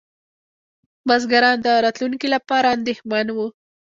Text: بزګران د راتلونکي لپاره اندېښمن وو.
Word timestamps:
بزګران 1.07 1.57
د 1.65 1.67
راتلونکي 1.85 2.27
لپاره 2.35 2.67
اندېښمن 2.75 3.25
وو. 3.35 3.47